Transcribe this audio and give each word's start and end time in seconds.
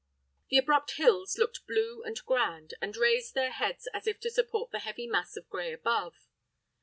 The 0.49 0.57
abrupt 0.57 0.93
hills 0.93 1.37
looked 1.37 1.67
blue 1.67 2.01
and 2.01 2.19
grand, 2.25 2.73
and 2.81 2.97
raised 2.97 3.35
their 3.35 3.51
heads 3.51 3.87
as 3.93 4.07
if 4.07 4.19
to 4.21 4.31
support 4.31 4.71
the 4.71 4.79
heavy 4.79 5.05
mass 5.05 5.37
of 5.37 5.47
gray 5.47 5.71
above. 5.71 6.27